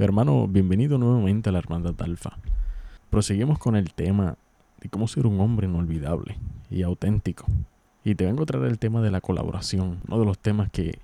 Hermano, 0.00 0.46
bienvenido 0.46 0.96
nuevamente 0.96 1.48
a 1.48 1.52
la 1.52 1.58
Hermandad 1.58 2.00
Alfa. 2.02 2.38
Proseguimos 3.10 3.58
con 3.58 3.74
el 3.74 3.92
tema 3.94 4.36
de 4.80 4.88
cómo 4.88 5.08
ser 5.08 5.26
un 5.26 5.40
hombre 5.40 5.66
inolvidable 5.66 6.38
y 6.70 6.82
auténtico. 6.82 7.46
Y 8.04 8.14
te 8.14 8.24
vengo 8.24 8.44
a 8.44 8.46
traer 8.46 8.66
el 8.66 8.78
tema 8.78 9.00
de 9.02 9.10
la 9.10 9.20
colaboración, 9.20 9.98
uno 10.06 10.20
de 10.20 10.24
los 10.24 10.38
temas 10.38 10.70
que 10.70 11.00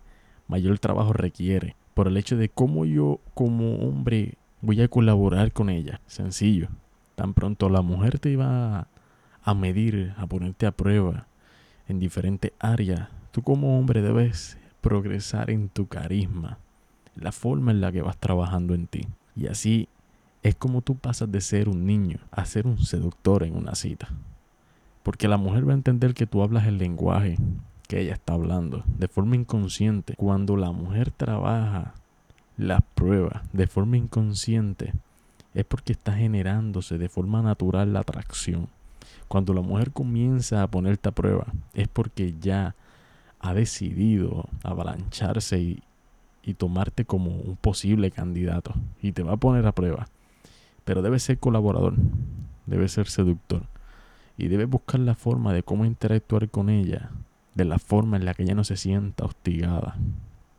mayor 0.46 0.78
trabajo 0.78 1.12
requiere, 1.12 1.74
por 1.92 2.06
el 2.06 2.16
hecho 2.16 2.36
de 2.36 2.50
cómo 2.50 2.84
yo 2.84 3.18
como 3.34 3.78
hombre 3.78 4.34
voy 4.60 4.80
a 4.80 4.86
colaborar 4.86 5.50
con 5.50 5.70
ella. 5.70 6.00
Sencillo. 6.06 6.68
Tan 7.16 7.34
pronto 7.34 7.68
la 7.70 7.82
mujer 7.82 8.20
te 8.20 8.30
iba 8.30 8.86
a 9.42 9.54
medir, 9.54 10.14
a 10.16 10.28
ponerte 10.28 10.66
a 10.66 10.70
prueba 10.70 11.26
en 11.88 11.98
diferentes 11.98 12.52
áreas, 12.60 13.08
tú 13.32 13.42
como 13.42 13.76
hombre 13.76 14.02
debes 14.02 14.56
progresar 14.80 15.50
en 15.50 15.68
tu 15.68 15.88
carisma, 15.88 16.58
la 17.16 17.32
forma 17.32 17.70
en 17.70 17.80
la 17.80 17.92
que 17.92 18.02
vas 18.02 18.16
trabajando 18.16 18.74
en 18.74 18.86
ti. 18.86 19.06
Y 19.36 19.46
así 19.46 19.88
es 20.42 20.54
como 20.54 20.82
tú 20.82 20.96
pasas 20.96 21.30
de 21.32 21.40
ser 21.40 21.68
un 21.68 21.86
niño 21.86 22.18
a 22.30 22.44
ser 22.44 22.66
un 22.66 22.78
seductor 22.78 23.42
en 23.44 23.56
una 23.56 23.74
cita. 23.74 24.08
Porque 25.02 25.28
la 25.28 25.36
mujer 25.36 25.66
va 25.66 25.72
a 25.72 25.76
entender 25.76 26.14
que 26.14 26.26
tú 26.26 26.42
hablas 26.42 26.66
el 26.66 26.78
lenguaje 26.78 27.38
que 27.88 28.00
ella 28.00 28.14
está 28.14 28.34
hablando 28.34 28.84
de 28.98 29.08
forma 29.08 29.36
inconsciente. 29.36 30.14
Cuando 30.16 30.56
la 30.56 30.72
mujer 30.72 31.10
trabaja 31.10 31.94
las 32.56 32.82
pruebas 32.94 33.42
de 33.52 33.66
forma 33.66 33.96
inconsciente, 33.96 34.92
es 35.54 35.64
porque 35.64 35.92
está 35.92 36.14
generándose 36.14 36.98
de 36.98 37.08
forma 37.08 37.42
natural 37.42 37.92
la 37.92 38.00
atracción. 38.00 38.68
Cuando 39.28 39.54
la 39.54 39.60
mujer 39.60 39.92
comienza 39.92 40.62
a 40.62 40.70
ponerte 40.70 41.08
a 41.08 41.12
prueba, 41.12 41.46
es 41.72 41.88
porque 41.88 42.34
ya 42.40 42.74
ha 43.40 43.54
decidido 43.54 44.48
avalancharse 44.62 45.60
y, 45.60 45.82
y 46.46 46.54
tomarte 46.54 47.04
como 47.04 47.30
un 47.30 47.56
posible 47.56 48.10
candidato 48.10 48.74
y 49.00 49.12
te 49.12 49.22
va 49.22 49.34
a 49.34 49.36
poner 49.38 49.66
a 49.66 49.72
prueba. 49.72 50.08
Pero 50.84 51.02
debe 51.02 51.18
ser 51.18 51.38
colaborador, 51.38 51.94
debe 52.66 52.88
ser 52.88 53.08
seductor 53.08 53.62
y 54.36 54.48
debe 54.48 54.66
buscar 54.66 55.00
la 55.00 55.14
forma 55.14 55.52
de 55.52 55.62
cómo 55.62 55.84
interactuar 55.84 56.50
con 56.50 56.68
ella, 56.68 57.10
de 57.54 57.64
la 57.64 57.78
forma 57.78 58.16
en 58.16 58.24
la 58.24 58.34
que 58.34 58.42
ella 58.42 58.54
no 58.54 58.64
se 58.64 58.76
sienta 58.76 59.24
hostigada. 59.24 59.96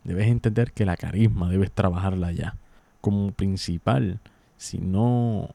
Debes 0.03 0.27
entender 0.27 0.71
que 0.71 0.85
la 0.85 0.97
carisma 0.97 1.49
debes 1.49 1.71
trabajarla 1.71 2.31
ya. 2.31 2.55
Como 3.01 3.31
principal, 3.31 4.19
si 4.57 4.79
no 4.79 5.49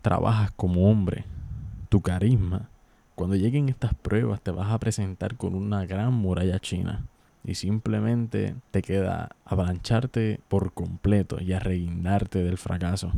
trabajas 0.00 0.50
como 0.52 0.90
hombre, 0.90 1.24
tu 1.88 2.00
carisma, 2.00 2.68
cuando 3.14 3.36
lleguen 3.36 3.68
estas 3.68 3.94
pruebas 3.94 4.40
te 4.40 4.50
vas 4.50 4.70
a 4.70 4.78
presentar 4.78 5.36
con 5.36 5.54
una 5.54 5.84
gran 5.86 6.14
muralla 6.14 6.58
china 6.58 7.06
y 7.46 7.54
simplemente 7.54 8.56
te 8.72 8.82
queda 8.82 9.30
avalancharte 9.44 10.40
por 10.48 10.72
completo 10.72 11.40
y 11.40 11.52
arreguindarte 11.52 12.42
del 12.42 12.58
fracaso. 12.58 13.12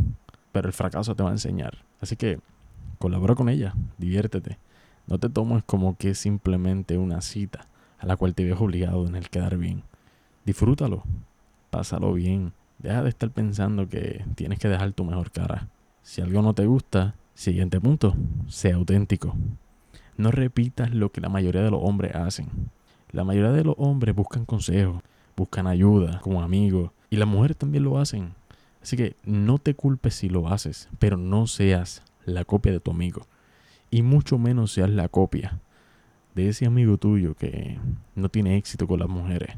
Pero 0.53 0.69
el 0.69 0.75
fracaso 0.75 1.17
te 1.17 1.23
va 1.23 1.31
a 1.31 1.33
enseñar. 1.33 1.79
Así 2.03 2.15
que 2.15 2.39
colabora 2.99 3.35
con 3.35 3.49
ella, 3.49 3.75
diviértete. 3.97 4.59
No 5.07 5.19
te 5.19 5.31
tomes 5.31 5.65
como 5.65 5.97
que 5.97 6.11
es 6.11 6.19
simplemente 6.19 6.99
una 6.99 7.23
cita 7.23 7.67
a 7.99 8.07
la 8.07 8.17
cual 8.17 8.35
te 8.35 8.45
ves 8.45 8.61
obligado 8.61 9.07
en 9.07 9.17
el 9.17 9.31
quedar 9.31 9.57
bien. 9.57 9.83
Disfrútalo, 10.45 11.05
pásalo 11.71 12.13
bien. 12.13 12.53
Deja 12.79 13.03
de 13.03 13.09
estar 13.09 13.31
pensando 13.31 13.89
que 13.89 14.25
tienes 14.35 14.59
que 14.59 14.69
dejar 14.69 14.93
tu 14.93 15.05
mejor 15.05 15.31
cara. 15.31 15.69
Si 16.03 16.21
algo 16.21 16.43
no 16.43 16.55
te 16.55 16.67
gusta, 16.67 17.15
siguiente 17.35 17.81
punto, 17.81 18.15
sea 18.47 18.77
auténtico. 18.77 19.35
No 20.19 20.31
repitas 20.31 20.95
lo 20.95 21.11
que 21.11 21.23
la 21.23 21.31
mayoría 21.31 21.63
de 21.63 21.71
los 21.71 21.81
hombres 21.83 22.15
hacen. 22.15 22.69
La 23.11 23.25
mayoría 23.25 23.53
de 23.53 23.65
los 23.65 23.75
hombres 23.79 24.15
buscan 24.15 24.45
consejos, 24.45 25.03
buscan 25.37 25.67
ayuda 25.67 26.21
como 26.21 26.43
amigos 26.43 26.91
y 27.11 27.17
las 27.17 27.29
mujeres 27.29 27.57
también 27.57 27.85
lo 27.85 27.99
hacen. 27.99 28.35
Así 28.83 28.97
que 28.97 29.17
no 29.25 29.59
te 29.59 29.75
culpes 29.75 30.15
si 30.15 30.29
lo 30.29 30.49
haces, 30.49 30.89
pero 30.99 31.17
no 31.17 31.47
seas 31.47 32.03
la 32.25 32.45
copia 32.45 32.73
de 32.73 32.81
tu 32.81 32.91
amigo. 32.91 33.27
Y 33.91 34.03
mucho 34.03 34.39
menos 34.39 34.73
seas 34.73 34.91
la 34.91 35.09
copia 35.09 35.59
de 36.35 36.49
ese 36.49 36.67
amigo 36.67 36.99
tuyo 36.99 37.35
que 37.35 37.79
no 38.15 38.29
tiene 38.29 38.57
éxito 38.57 38.87
con 38.87 39.01
las 39.01 39.09
mujeres, 39.09 39.57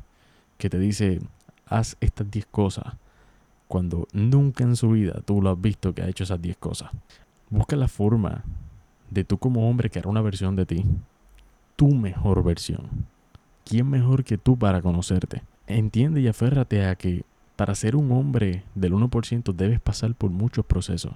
que 0.56 0.70
te 0.70 0.78
dice, 0.78 1.20
haz 1.66 1.96
estas 2.00 2.30
10 2.30 2.46
cosas, 2.46 2.94
cuando 3.68 4.08
nunca 4.12 4.64
en 4.64 4.76
su 4.76 4.90
vida 4.90 5.20
tú 5.24 5.42
lo 5.42 5.50
has 5.50 5.60
visto 5.60 5.94
que 5.94 6.02
ha 6.02 6.08
hecho 6.08 6.24
esas 6.24 6.40
10 6.40 6.56
cosas. 6.56 6.90
Busca 7.50 7.76
la 7.76 7.88
forma 7.88 8.44
de 9.10 9.24
tú 9.24 9.38
como 9.38 9.68
hombre 9.68 9.90
crear 9.90 10.06
una 10.06 10.22
versión 10.22 10.56
de 10.56 10.66
ti, 10.66 10.86
tu 11.76 11.88
mejor 11.94 12.42
versión. 12.42 12.88
¿Quién 13.64 13.88
mejor 13.88 14.24
que 14.24 14.38
tú 14.38 14.58
para 14.58 14.82
conocerte? 14.82 15.42
Entiende 15.66 16.20
y 16.20 16.28
aférrate 16.28 16.86
a 16.86 16.94
que 16.96 17.24
para 17.56 17.74
ser 17.74 17.94
un 17.94 18.10
hombre 18.12 18.64
del 18.74 18.92
1% 18.92 19.52
debes 19.52 19.80
pasar 19.80 20.14
por 20.14 20.30
muchos 20.30 20.64
procesos. 20.64 21.12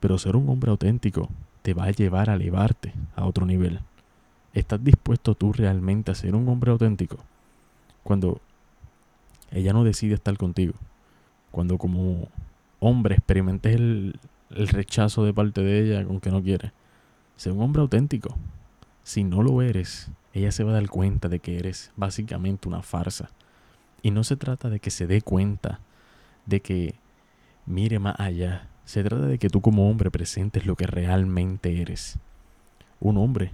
Pero 0.00 0.18
ser 0.18 0.36
un 0.36 0.48
hombre 0.48 0.70
auténtico 0.70 1.28
te 1.62 1.74
va 1.74 1.84
a 1.84 1.90
llevar 1.90 2.30
a 2.30 2.34
elevarte 2.34 2.92
a 3.16 3.24
otro 3.24 3.44
nivel. 3.44 3.80
¿Estás 4.54 4.82
dispuesto 4.82 5.34
tú 5.34 5.52
realmente 5.52 6.12
a 6.12 6.14
ser 6.14 6.34
un 6.34 6.48
hombre 6.48 6.70
auténtico? 6.70 7.18
Cuando 8.02 8.40
ella 9.50 9.72
no 9.72 9.84
decide 9.84 10.14
estar 10.14 10.36
contigo. 10.36 10.74
Cuando 11.50 11.76
como 11.76 12.28
hombre 12.78 13.16
experimentes 13.16 13.74
el, 13.74 14.18
el 14.50 14.68
rechazo 14.68 15.24
de 15.24 15.34
parte 15.34 15.60
de 15.60 15.80
ella 15.80 16.04
con 16.06 16.20
que 16.20 16.30
no 16.30 16.42
quiere. 16.42 16.72
Sé 17.36 17.50
un 17.50 17.60
hombre 17.60 17.82
auténtico. 17.82 18.34
Si 19.02 19.24
no 19.24 19.42
lo 19.42 19.60
eres, 19.62 20.08
ella 20.36 20.52
se 20.52 20.64
va 20.64 20.72
a 20.72 20.74
dar 20.74 20.90
cuenta 20.90 21.30
de 21.30 21.38
que 21.38 21.58
eres 21.58 21.92
básicamente 21.96 22.68
una 22.68 22.82
farsa. 22.82 23.30
Y 24.02 24.10
no 24.10 24.22
se 24.22 24.36
trata 24.36 24.68
de 24.68 24.80
que 24.80 24.90
se 24.90 25.06
dé 25.06 25.22
cuenta, 25.22 25.80
de 26.44 26.60
que 26.60 26.94
mire 27.64 27.98
más 27.98 28.20
allá. 28.20 28.68
Se 28.84 29.02
trata 29.02 29.24
de 29.24 29.38
que 29.38 29.48
tú 29.48 29.62
como 29.62 29.88
hombre 29.88 30.10
presentes 30.10 30.66
lo 30.66 30.76
que 30.76 30.86
realmente 30.86 31.80
eres. 31.80 32.18
Un 33.00 33.16
hombre 33.16 33.50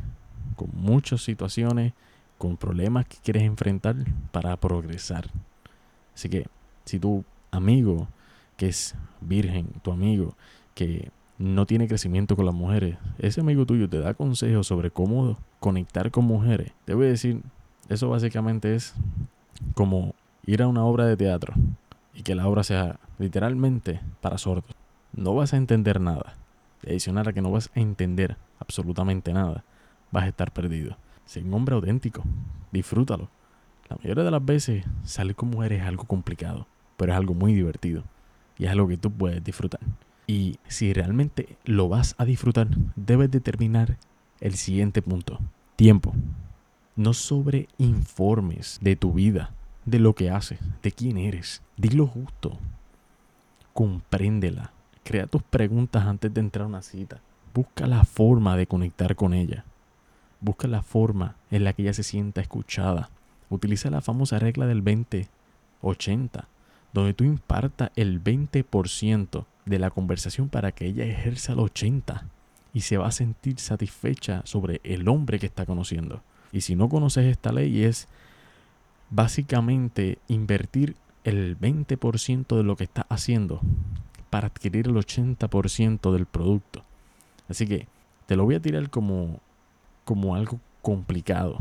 con 0.57 0.71
muchas 0.75 1.23
situaciones, 1.23 1.93
con 2.37 2.57
problemas 2.57 3.07
que 3.07 3.19
quieres 3.23 3.45
enfrentar 3.45 3.95
para 4.33 4.57
progresar. 4.57 5.31
Así 6.17 6.29
que 6.29 6.49
si 6.85 6.99
tu 6.99 7.25
amigo 7.53 8.09
que 8.57 8.71
es 8.71 8.97
virgen, 9.21 9.69
tu 9.83 9.93
amigo 9.93 10.35
que 10.75 11.13
no 11.39 11.67
tiene 11.67 11.89
crecimiento 11.89 12.37
con 12.37 12.47
las 12.47 12.55
mujeres, 12.55 12.97
ese 13.19 13.41
amigo 13.41 13.67
tuyo 13.67 13.89
te 13.89 13.99
da 13.99 14.15
consejos 14.15 14.67
sobre 14.67 14.91
cómo 14.91 15.39
conectar 15.61 16.11
con 16.11 16.25
mujeres, 16.25 16.73
te 16.85 16.95
voy 16.95 17.07
a 17.07 17.11
decir, 17.11 17.43
eso 17.89 18.09
básicamente 18.09 18.75
es 18.75 18.95
como 19.75 20.15
ir 20.45 20.63
a 20.63 20.69
una 20.69 20.85
obra 20.85 21.07
de 21.07 21.17
teatro 21.17 21.55
y 22.15 22.23
que 22.23 22.35
la 22.35 22.47
obra 22.47 22.63
sea 22.63 22.99
literalmente 23.19 24.01
para 24.21 24.39
sordos. 24.39 24.75
No 25.13 25.35
vas 25.35 25.53
a 25.53 25.57
entender 25.57 26.01
nada. 26.01 26.35
Adicional 26.87 27.29
a 27.29 27.33
que 27.33 27.43
no 27.43 27.51
vas 27.51 27.71
a 27.75 27.81
entender 27.81 28.37
absolutamente 28.59 29.33
nada, 29.33 29.65
vas 30.11 30.25
a 30.25 30.29
estar 30.29 30.53
perdido. 30.53 30.97
Sé 31.27 31.41
un 31.41 31.55
hombre 31.55 31.75
auténtico, 31.75 32.23
disfrútalo. 32.73 33.29
La 33.89 33.97
mayoría 33.97 34.25
de 34.25 34.31
las 34.31 34.45
veces 34.45 34.85
salir 35.05 35.37
con 35.37 35.51
mujeres 35.51 35.83
es 35.83 35.87
algo 35.87 36.05
complicado, 36.05 36.67
pero 36.97 37.13
es 37.13 37.19
algo 37.19 37.35
muy 37.35 37.55
divertido 37.55 38.03
y 38.59 38.65
es 38.65 38.71
algo 38.71 38.89
que 38.89 38.97
tú 38.97 39.11
puedes 39.11 39.43
disfrutar. 39.45 39.81
Y 40.27 40.59
si 40.69 40.93
realmente 40.93 41.57
lo 41.65 41.89
vas 41.89 42.15
a 42.19 42.25
disfrutar, 42.25 42.69
debes 42.97 43.31
determinar 43.31 43.99
el 44.41 44.55
siguiente 44.55 45.03
punto. 45.03 45.39
Tiempo. 45.77 46.13
No 46.97 47.15
sobre 47.15 47.69
informes 47.79 48.79
de 48.83 48.97
tu 48.97 49.13
vida, 49.13 49.53
de 49.85 49.99
lo 49.99 50.15
que 50.15 50.31
haces, 50.31 50.59
de 50.83 50.93
quién 50.93 51.19
eres. 51.19 51.63
Dilo 51.77 52.07
justo. 52.07 52.59
Compréndela. 53.73 54.73
Crea 55.05 55.27
tus 55.27 55.43
preguntas 55.43 56.07
antes 56.07 56.33
de 56.33 56.41
entrar 56.41 56.65
a 56.65 56.69
una 56.69 56.83
cita. 56.83 57.21
Busca 57.55 57.87
la 57.87 58.05
forma 58.05 58.57
de 58.57 58.67
conectar 58.67 59.17
con 59.17 59.35
ella. 59.35 59.65
Busca 60.41 60.69
la 60.69 60.83
forma 60.83 61.37
en 61.51 61.65
la 61.65 61.73
que 61.73 61.83
ella 61.83 61.93
se 61.93 62.03
sienta 62.03 62.41
escuchada. 62.41 63.11
Utiliza 63.51 63.91
la 63.91 64.01
famosa 64.01 64.39
regla 64.39 64.67
del 64.67 64.83
20-80, 64.83 66.45
donde 66.93 67.15
tú 67.15 67.25
impartas 67.25 67.91
el 67.97 68.23
20% 68.23 69.45
de 69.65 69.79
la 69.79 69.91
conversación 69.91 70.49
para 70.49 70.73
que 70.73 70.87
ella 70.87 71.05
ejerza 71.05 71.53
el 71.53 71.59
80% 71.59 72.23
y 72.75 72.81
se 72.81 72.97
va 72.97 73.07
a 73.07 73.13
sentir 73.13 73.59
satisfecha 73.59 74.43
sobre 74.45 74.81
el 74.83 75.09
hombre 75.09 75.39
que 75.39 75.47
está 75.47 75.67
conociendo. 75.67 76.23
Y 76.53 76.63
si 76.63 76.75
no 76.75 76.89
conoces 76.89 77.27
esta 77.27 77.53
ley 77.53 77.85
es 77.85 78.09
básicamente 79.11 80.19
invertir 80.29 80.97
el 81.25 81.59
20% 81.59 82.57
de 82.57 82.63
lo 82.63 82.77
que 82.77 82.85
estás 82.85 83.05
haciendo 83.09 83.61
para 84.31 84.49
adquirir 84.49 84.89
el 84.89 84.95
80% 84.95 86.13
del 86.13 86.27
producto. 86.27 86.83
Así 87.49 87.67
que 87.67 87.87
te 88.27 88.37
lo 88.37 88.45
voy 88.45 88.55
a 88.55 88.61
tirar 88.61 88.89
como, 88.89 89.41
como 90.05 90.35
algo 90.35 90.59
complicado. 90.81 91.59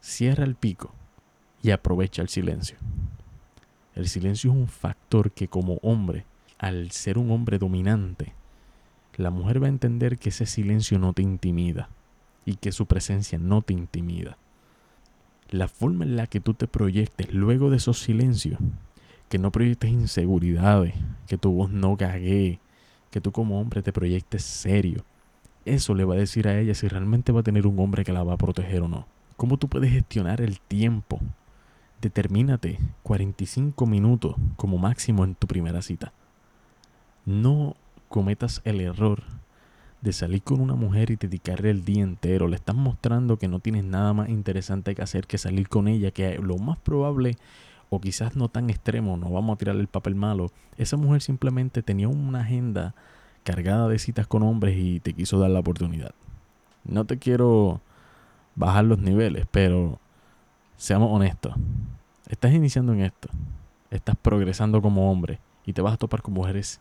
Cierra 0.00 0.44
el 0.44 0.54
pico 0.54 0.92
y 1.62 1.70
aprovecha 1.70 2.20
el 2.20 2.28
silencio. 2.28 2.76
El 3.94 4.08
silencio 4.08 4.50
es 4.50 4.56
un 4.56 4.68
factor 4.68 5.30
que 5.30 5.48
como 5.48 5.78
hombre, 5.82 6.26
al 6.64 6.92
ser 6.92 7.18
un 7.18 7.30
hombre 7.30 7.58
dominante, 7.58 8.32
la 9.16 9.28
mujer 9.28 9.62
va 9.62 9.66
a 9.66 9.68
entender 9.68 10.16
que 10.16 10.30
ese 10.30 10.46
silencio 10.46 10.98
no 10.98 11.12
te 11.12 11.20
intimida 11.20 11.90
y 12.46 12.56
que 12.56 12.72
su 12.72 12.86
presencia 12.86 13.38
no 13.38 13.60
te 13.60 13.74
intimida. 13.74 14.38
La 15.50 15.68
forma 15.68 16.06
en 16.06 16.16
la 16.16 16.26
que 16.26 16.40
tú 16.40 16.54
te 16.54 16.66
proyectes 16.66 17.34
luego 17.34 17.68
de 17.68 17.76
esos 17.76 17.98
silencios 17.98 18.58
que 19.28 19.38
no 19.38 19.52
proyectes 19.52 19.90
inseguridades, 19.90 20.94
que 21.26 21.36
tu 21.36 21.52
voz 21.52 21.70
no 21.70 21.96
gague, 21.96 22.60
que 23.10 23.20
tú 23.20 23.30
como 23.30 23.60
hombre 23.60 23.82
te 23.82 23.92
proyectes 23.92 24.42
serio. 24.42 25.04
Eso 25.66 25.94
le 25.94 26.04
va 26.04 26.14
a 26.14 26.18
decir 26.18 26.48
a 26.48 26.58
ella 26.58 26.74
si 26.74 26.88
realmente 26.88 27.30
va 27.30 27.40
a 27.40 27.44
tener 27.44 27.66
un 27.66 27.78
hombre 27.78 28.04
que 28.04 28.12
la 28.14 28.24
va 28.24 28.34
a 28.34 28.38
proteger 28.38 28.80
o 28.80 28.88
no. 28.88 29.06
¿Cómo 29.36 29.58
tú 29.58 29.68
puedes 29.68 29.92
gestionar 29.92 30.40
el 30.40 30.60
tiempo? 30.60 31.20
Determínate 32.00 32.78
45 33.02 33.84
minutos 33.84 34.36
como 34.56 34.78
máximo 34.78 35.24
en 35.24 35.34
tu 35.34 35.46
primera 35.46 35.82
cita. 35.82 36.14
No 37.26 37.76
cometas 38.08 38.60
el 38.64 38.80
error 38.80 39.22
de 40.02 40.12
salir 40.12 40.42
con 40.42 40.60
una 40.60 40.74
mujer 40.74 41.10
y 41.10 41.16
dedicarle 41.16 41.70
el 41.70 41.84
día 41.84 42.02
entero. 42.02 42.46
Le 42.46 42.56
estás 42.56 42.76
mostrando 42.76 43.38
que 43.38 43.48
no 43.48 43.58
tienes 43.58 43.84
nada 43.84 44.12
más 44.12 44.28
interesante 44.28 44.94
que 44.94 45.02
hacer 45.02 45.26
que 45.26 45.38
salir 45.38 45.68
con 45.68 45.88
ella, 45.88 46.10
que 46.10 46.38
lo 46.38 46.58
más 46.58 46.76
probable, 46.76 47.36
o 47.88 48.00
quizás 48.00 48.36
no 48.36 48.48
tan 48.48 48.68
extremo, 48.68 49.16
no 49.16 49.30
vamos 49.30 49.54
a 49.54 49.58
tirarle 49.58 49.80
el 49.80 49.88
papel 49.88 50.14
malo, 50.14 50.50
esa 50.76 50.96
mujer 50.96 51.22
simplemente 51.22 51.82
tenía 51.82 52.08
una 52.08 52.40
agenda 52.40 52.94
cargada 53.44 53.88
de 53.88 53.98
citas 53.98 54.26
con 54.26 54.42
hombres 54.42 54.76
y 54.76 55.00
te 55.00 55.12
quiso 55.12 55.38
dar 55.38 55.50
la 55.50 55.60
oportunidad. 55.60 56.14
No 56.84 57.04
te 57.04 57.18
quiero 57.18 57.80
bajar 58.54 58.84
los 58.84 58.98
niveles, 58.98 59.46
pero 59.50 59.98
seamos 60.76 61.10
honestos. 61.12 61.54
Estás 62.28 62.52
iniciando 62.52 62.92
en 62.92 63.02
esto. 63.02 63.28
Estás 63.90 64.16
progresando 64.20 64.82
como 64.82 65.10
hombre 65.10 65.38
y 65.64 65.72
te 65.72 65.82
vas 65.82 65.94
a 65.94 65.96
topar 65.98 66.20
con 66.20 66.34
mujeres 66.34 66.80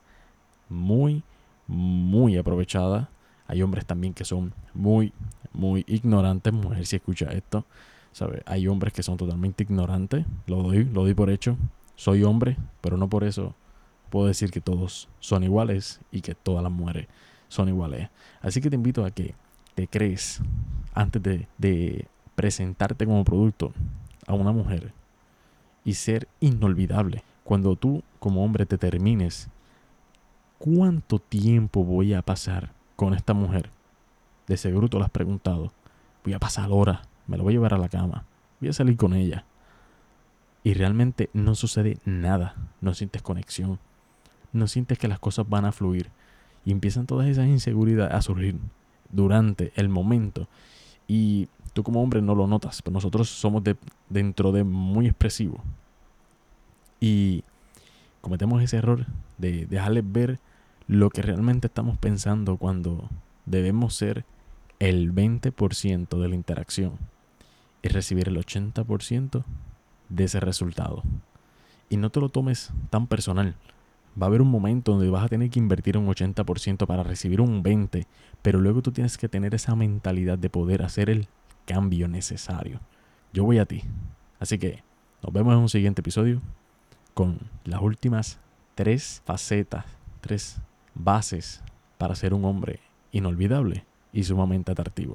muy, 0.69 1.24
muy 1.68 2.38
aprovechadas. 2.38 3.07
Hay 3.48 3.62
hombres 3.62 3.86
también 3.86 4.13
que 4.13 4.25
son 4.25 4.54
muy, 4.74 5.13
muy 5.51 5.83
ignorantes. 5.88 6.54
Mujer, 6.54 6.86
si 6.86 6.95
escucha 6.95 7.31
esto, 7.31 7.65
¿sabe? 8.12 8.42
Hay 8.45 8.68
hombres 8.68 8.94
que 8.94 9.04
son 9.04 9.18
totalmente 9.18 9.63
ignorantes. 9.63 10.25
Lo 10.48 10.63
doy, 10.63 10.86
lo 10.86 11.04
doy 11.04 11.13
por 11.13 11.30
hecho. 11.30 11.57
Soy 11.95 12.24
hombre, 12.24 12.57
pero 12.81 12.98
no 12.98 13.10
por 13.10 13.24
eso 13.24 13.56
puedo 14.10 14.27
decir 14.27 14.51
que 14.51 14.62
todos 14.62 15.10
son 15.19 15.44
iguales 15.44 16.00
y 16.12 16.21
que 16.21 16.36
todas 16.36 16.63
las 16.63 16.71
mujeres 16.71 17.07
son 17.48 17.69
iguales. 17.69 18.10
Así 18.42 18.62
que 18.62 18.69
te 18.69 18.75
invito 18.75 19.06
a 19.06 19.12
que 19.12 19.36
te 19.75 19.88
crees 19.88 20.42
antes 20.94 21.21
de, 21.21 21.48
de 21.57 22.07
presentarte 22.36 23.06
como 23.06 23.24
producto 23.24 23.74
a 24.27 24.33
una 24.33 24.51
mujer 24.51 24.94
y 25.83 25.95
ser 25.95 26.27
inolvidable. 26.39 27.24
Cuando 27.44 27.75
tú 27.75 28.04
como 28.19 28.44
hombre 28.44 28.65
te 28.65 28.77
termines, 28.77 29.50
¿cuánto 30.63 31.19
tiempo 31.19 31.83
voy 31.83 32.13
a 32.13 32.21
pasar 32.21 32.71
con 32.95 33.13
esta 33.13 33.33
mujer? 33.33 33.69
De 34.48 34.56
seguro 34.56 34.88
te 34.88 34.98
lo 34.98 35.04
has 35.04 35.10
preguntado. 35.10 35.74
Voy 36.24 36.31
a 36.31 36.39
pasar 36.39 36.69
horas, 36.71 37.01
me 37.27 37.36
lo 37.36 37.44
voy 37.44 37.51
a 37.51 37.56
llevar 37.56 37.74
a 37.74 37.77
la 37.77 37.89
cama, 37.89 38.24
voy 38.62 38.69
a 38.69 38.74
salir 38.74 38.95
con 38.95 39.13
ella. 39.13 39.44
Y 40.63 40.74
realmente 40.74 41.30
no 41.33 41.56
sucede 41.56 41.98
nada, 42.06 42.56
no 42.80 42.94
sientes 42.94 43.21
conexión, 43.21 43.77
no 44.54 44.68
sientes 44.68 44.98
que 44.98 45.10
las 45.10 45.19
cosas 45.19 45.50
van 45.50 45.65
a 45.65 45.74
fluir. 45.74 46.10
Y 46.63 46.71
empiezan 46.71 47.07
todas 47.07 47.27
esas 47.27 47.48
inseguridades 47.48 48.13
a 48.13 48.21
surgir 48.21 48.56
durante 49.12 49.74
el 49.75 49.89
momento. 49.89 50.48
Y 51.10 51.50
tú 51.74 51.83
como 51.83 52.01
hombre 52.01 52.21
no 52.21 52.36
lo 52.36 52.48
notas, 52.48 52.81
pero 52.81 52.94
nosotros 52.94 53.27
somos 53.27 53.65
de, 53.65 53.75
dentro 54.07 54.54
de 54.54 54.63
muy 54.63 55.07
expresivos. 55.07 55.60
Y 57.01 57.44
cometemos 58.21 58.63
ese 58.63 58.77
error 58.77 59.06
de 59.38 59.65
dejarles 59.65 60.10
ver 60.10 60.39
lo 60.88 61.10
que 61.10 61.22
realmente 61.22 61.68
estamos 61.68 61.98
pensando 61.98 62.58
cuando 62.58 63.10
debemos 63.46 63.96
ser 63.96 64.26
el 64.80 65.14
20% 65.14 66.20
de 66.20 66.28
la 66.28 66.36
interacción 66.36 66.98
y 67.82 67.88
recibir 67.90 68.28
el 68.28 68.38
80% 68.38 69.44
de 70.10 70.24
ese 70.24 70.40
resultado. 70.40 71.04
Y 71.90 71.98
no 71.98 72.10
te 72.10 72.20
lo 72.20 72.30
tomes 72.30 72.72
tan 72.90 73.08
personal. 73.08 73.56
Va 74.22 74.26
a 74.26 74.30
haber 74.30 74.42
un 74.42 74.50
momento 74.50 74.92
donde 74.92 75.10
vas 75.10 75.24
a 75.24 75.30
tener 75.30 75.50
que 75.50 75.60
invertir 75.60 75.98
un 75.98 76.08
80% 76.08 76.86
para 76.86 77.04
recibir 77.04 77.42
un 77.42 77.64
20%, 77.64 78.06
pero 78.42 78.60
luego 78.60 78.82
tú 78.82 78.92
tienes 78.92 79.18
que 79.18 79.30
tener 79.30 79.56
esa 79.56 79.76
mentalidad 79.76 80.38
de 80.38 80.50
poder 80.50 80.84
hacer 80.84 81.10
el 81.10 81.28
cambio 81.66 82.08
necesario. 82.08 82.80
Yo 83.32 83.44
voy 83.44 83.60
a 83.60 83.66
ti. 83.66 83.84
Así 84.40 84.58
que 84.58 84.84
nos 85.24 85.34
vemos 85.34 85.54
en 85.54 85.60
un 85.60 85.70
siguiente 85.70 86.02
episodio 86.02 86.42
con 87.14 87.40
las 87.64 87.82
últimas 87.82 88.40
tres 88.76 89.22
facetas, 89.26 89.86
tres 90.22 90.58
bases 90.95 91.62
para 91.98 92.16
ser 92.16 92.34
un 92.34 92.45
hombre 92.45 92.80
inolvidable 93.12 93.86
y 94.12 94.24
sumamente 94.24 94.72
atractivo. 94.72 95.12